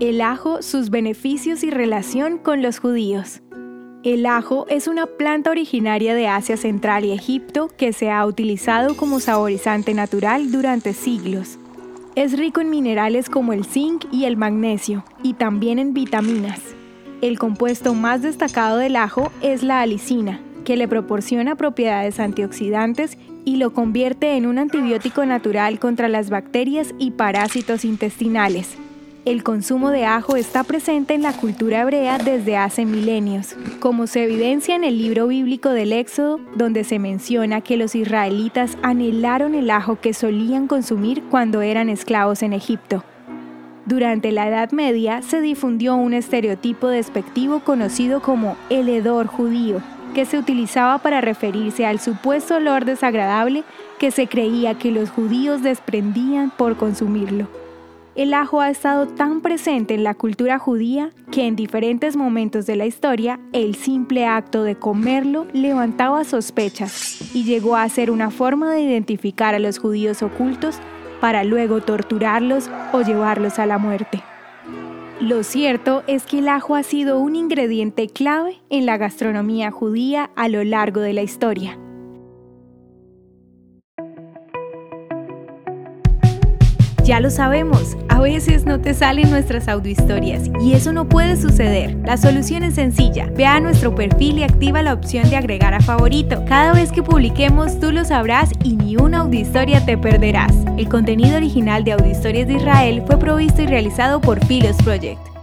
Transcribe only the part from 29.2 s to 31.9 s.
El consumo de ajo está presente en la cultura